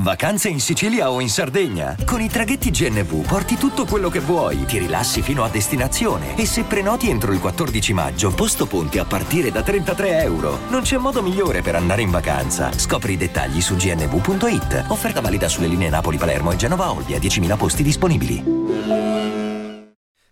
Vacanze 0.00 0.48
in 0.48 0.60
Sicilia 0.60 1.10
o 1.10 1.20
in 1.20 1.28
Sardegna. 1.28 1.94
Con 2.06 2.22
i 2.22 2.28
traghetti 2.30 2.70
GNV 2.70 3.26
porti 3.26 3.56
tutto 3.56 3.84
quello 3.84 4.08
che 4.08 4.20
vuoi, 4.20 4.64
ti 4.64 4.78
rilassi 4.78 5.20
fino 5.20 5.44
a 5.44 5.50
destinazione 5.50 6.38
e 6.38 6.46
se 6.46 6.62
prenoti 6.62 7.10
entro 7.10 7.32
il 7.32 7.38
14 7.38 7.92
maggio, 7.92 8.32
posto 8.32 8.64
ponti 8.64 8.98
a 8.98 9.04
partire 9.04 9.50
da 9.50 9.62
33 9.62 10.22
euro. 10.22 10.60
Non 10.70 10.80
c'è 10.80 10.96
modo 10.96 11.22
migliore 11.22 11.60
per 11.60 11.74
andare 11.74 12.00
in 12.00 12.10
vacanza. 12.10 12.72
Scopri 12.72 13.12
i 13.12 13.16
dettagli 13.18 13.60
su 13.60 13.76
gnv.it. 13.76 14.86
Offerta 14.88 15.20
valida 15.20 15.48
sulle 15.48 15.66
linee 15.66 15.90
Napoli-Palermo 15.90 16.52
e 16.52 16.56
Genova-Olbia, 16.56 17.18
10.000 17.18 17.56
posti 17.58 17.82
disponibili. 17.82 18.42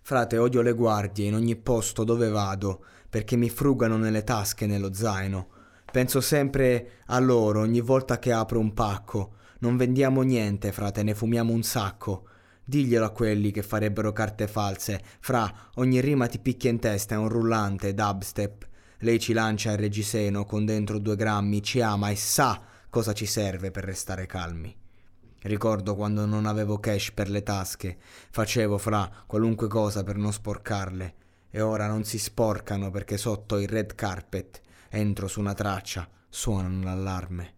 Frate, 0.00 0.38
odio 0.38 0.62
le 0.62 0.72
guardie 0.72 1.26
in 1.26 1.34
ogni 1.34 1.56
posto 1.56 2.04
dove 2.04 2.30
vado, 2.30 2.86
perché 3.10 3.36
mi 3.36 3.50
frugano 3.50 3.98
nelle 3.98 4.24
tasche 4.24 4.64
e 4.64 4.66
nello 4.66 4.94
zaino. 4.94 5.48
Penso 5.92 6.22
sempre 6.22 7.02
a 7.08 7.18
loro 7.18 7.60
ogni 7.60 7.82
volta 7.82 8.18
che 8.18 8.32
apro 8.32 8.58
un 8.58 8.72
pacco 8.72 9.32
non 9.60 9.76
vendiamo 9.76 10.22
niente, 10.22 10.72
frate, 10.72 11.02
ne 11.02 11.14
fumiamo 11.14 11.52
un 11.52 11.62
sacco. 11.62 12.28
Diglielo 12.64 13.04
a 13.04 13.10
quelli 13.10 13.50
che 13.50 13.62
farebbero 13.62 14.12
carte 14.12 14.46
false. 14.46 15.02
Fra, 15.20 15.70
ogni 15.76 16.00
rima 16.00 16.26
ti 16.26 16.38
picchia 16.38 16.70
in 16.70 16.78
testa, 16.78 17.14
è 17.14 17.18
un 17.18 17.28
rullante, 17.28 17.94
dubstep. 17.94 18.66
Lei 18.98 19.18
ci 19.18 19.32
lancia 19.32 19.72
il 19.72 19.78
reggiseno 19.78 20.44
con 20.44 20.64
dentro 20.64 20.98
due 20.98 21.16
grammi, 21.16 21.62
ci 21.62 21.80
ama 21.80 22.10
e 22.10 22.16
sa 22.16 22.60
cosa 22.90 23.12
ci 23.12 23.26
serve 23.26 23.70
per 23.70 23.84
restare 23.84 24.26
calmi. 24.26 24.76
Ricordo 25.40 25.94
quando 25.94 26.26
non 26.26 26.46
avevo 26.46 26.78
cash 26.78 27.12
per 27.12 27.30
le 27.30 27.42
tasche, 27.42 27.96
facevo 28.30 28.76
fra 28.76 29.10
qualunque 29.26 29.68
cosa 29.68 30.02
per 30.02 30.16
non 30.16 30.32
sporcarle, 30.32 31.14
e 31.50 31.60
ora 31.60 31.86
non 31.86 32.04
si 32.04 32.18
sporcano 32.18 32.90
perché 32.90 33.16
sotto 33.16 33.58
il 33.58 33.68
red 33.68 33.94
carpet 33.94 34.60
entro 34.88 35.28
su 35.28 35.38
una 35.38 35.54
traccia, 35.54 36.08
suonano 36.28 36.82
l'allarme. 36.82 37.57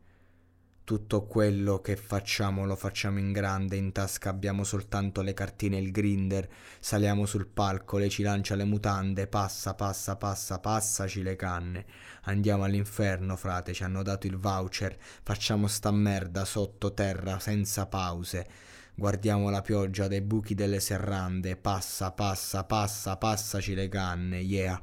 Tutto 0.90 1.22
quello 1.22 1.80
che 1.80 1.94
facciamo 1.94 2.66
lo 2.66 2.74
facciamo 2.74 3.20
in 3.20 3.30
grande, 3.30 3.76
in 3.76 3.92
tasca 3.92 4.28
abbiamo 4.28 4.64
soltanto 4.64 5.22
le 5.22 5.34
cartine 5.34 5.76
e 5.76 5.82
il 5.82 5.92
grinder, 5.92 6.48
saliamo 6.80 7.26
sul 7.26 7.46
palco, 7.46 7.96
lei 7.96 8.10
ci 8.10 8.24
lancia 8.24 8.56
le 8.56 8.64
mutande, 8.64 9.28
passa, 9.28 9.74
passa, 9.74 10.16
passa, 10.16 10.58
passaci 10.58 11.22
le 11.22 11.36
canne. 11.36 11.86
Andiamo 12.22 12.64
all'inferno, 12.64 13.36
frate, 13.36 13.72
ci 13.72 13.84
hanno 13.84 14.02
dato 14.02 14.26
il 14.26 14.36
voucher, 14.36 14.96
facciamo 14.98 15.68
sta 15.68 15.92
merda 15.92 16.44
sottoterra 16.44 17.38
senza 17.38 17.86
pause. 17.86 18.48
Guardiamo 18.92 19.48
la 19.48 19.62
pioggia 19.62 20.08
dai 20.08 20.22
buchi 20.22 20.56
delle 20.56 20.80
serrande, 20.80 21.54
passa, 21.54 22.10
passa, 22.10 22.64
passa, 22.64 23.16
passaci 23.16 23.74
le 23.74 23.88
canne, 23.88 24.38
yeah. 24.40 24.82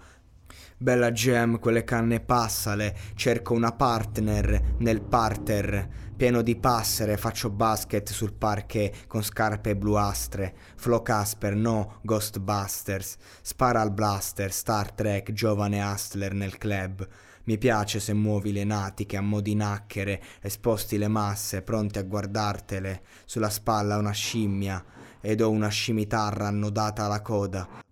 Bella 0.78 1.12
Gem, 1.12 1.59
quelle 1.59 1.84
canne 1.84 2.19
passale, 2.19 2.95
cerco 3.16 3.53
una 3.53 3.72
partner 3.72 4.75
nel 4.78 5.01
parterre. 5.01 6.06
Pieno 6.18 6.41
di 6.41 6.56
passere, 6.56 7.18
faccio 7.18 7.50
basket 7.50 8.09
sul 8.12 8.34
parquet 8.34 9.06
con 9.07 9.23
scarpe 9.23 9.75
bluastre. 9.75 10.56
Flo 10.75 11.01
Casper, 11.01 11.56
no, 11.56 12.00
Ghostbusters. 12.01 13.18
Spara 13.41 13.81
al 13.81 13.91
blaster, 13.91 14.51
Star 14.51 14.91
Trek, 14.91 15.31
giovane 15.31 15.84
hustler 15.84 16.34
nel 16.34 16.57
club. 16.57 17.07
Mi 17.44 17.57
piace 17.57 18.00
se 18.00 18.13
muovi 18.13 18.51
le 18.51 18.66
natiche 18.66 19.16
a 19.16 19.22
mo' 19.22 19.41
di 19.41 19.56
nacchere, 19.56 20.22
esposti 20.41 20.97
le 20.97 21.07
masse, 21.07 21.62
pronti 21.62 21.97
a 21.97 22.03
guardartele. 22.03 23.03
Sulla 23.25 23.50
spalla 23.50 23.97
una 23.97 24.12
scimmia, 24.12 24.84
ed 25.22 25.41
ho 25.41 25.50
una 25.50 25.69
scimitarra 25.69 26.47
annodata 26.47 27.06
alla 27.06 27.22
coda. 27.22 27.85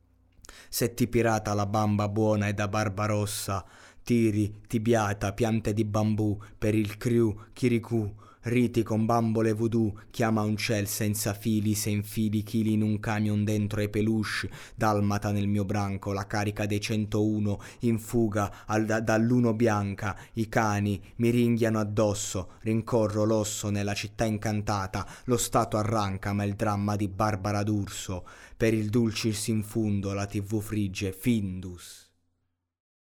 Se 0.76 0.94
ti 0.94 1.08
pirata 1.08 1.54
la 1.54 1.66
bamba 1.66 2.10
buona 2.10 2.50
e 2.50 2.54
da 2.54 2.68
barba 2.68 3.06
rossa, 3.06 3.64
tiri, 4.04 4.64
tibiata, 4.68 5.32
piante 5.32 5.72
di 5.72 5.86
bambù, 5.86 6.38
per 6.58 6.76
il 6.76 6.98
crew, 6.98 7.34
chiricù, 7.54 8.14
riti 8.46 8.84
con 8.84 9.06
bambole 9.06 9.54
voodoo, 9.54 9.94
chiama 10.12 10.42
un 10.42 10.58
ciel 10.58 10.88
senza 10.88 11.34
fili, 11.34 11.74
se 11.74 11.90
infili 11.90 12.44
chili 12.44 12.74
in 12.74 12.82
un 12.82 13.00
camion 13.00 13.44
dentro 13.44 13.80
ai 13.80 13.90
peluche, 13.90 14.50
dalmata 14.76 15.32
nel 15.32 15.48
mio 15.48 15.66
branco, 15.66 16.14
la 16.14 16.28
carica 16.28 16.66
dei 16.66 16.80
101, 16.80 17.62
in 17.80 18.00
fuga 18.00 18.66
al, 18.66 19.02
dall'uno 19.04 19.54
bianca, 19.54 20.18
i 20.34 20.48
cani 20.48 21.02
mi 21.18 21.30
ringhiano 21.30 21.80
addosso, 21.80 22.54
rincorro 22.62 23.24
l'osso 23.24 23.70
nella 23.70 23.94
città 23.94 24.26
incantata, 24.26 25.08
lo 25.26 25.38
stato 25.38 25.78
arranca 25.78 26.34
ma 26.34 26.44
il 26.44 26.56
dramma 26.56 26.96
di 26.96 27.08
Barbara 27.08 27.64
D'Urso, 27.64 28.26
per 28.56 28.74
il 28.74 28.90
dulcis 28.90 29.48
in 29.48 29.64
fundo 29.64 30.14
la 30.14 30.26
tv 30.26 30.62
frigge 30.62 31.12
Findus. 31.12 32.05